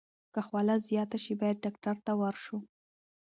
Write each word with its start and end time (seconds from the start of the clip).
که 0.33 0.41
خوله 0.47 0.75
زیاته 0.87 1.17
شي، 1.23 1.33
باید 1.39 1.61
ډاکټر 1.63 1.95
ته 2.05 2.11
ورشو. 2.19 2.57